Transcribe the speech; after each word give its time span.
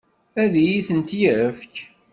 Ad 0.41 0.53
iyi-ten-yefk? 0.61 1.75